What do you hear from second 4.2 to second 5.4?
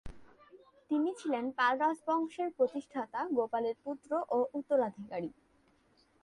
ও উত্তরাধিকারী।